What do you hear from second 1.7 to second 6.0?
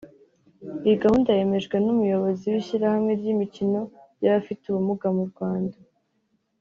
n’Umuyobozi w’ishyirahamwe ry’imikino y’abafite ubumuga mu Rwanda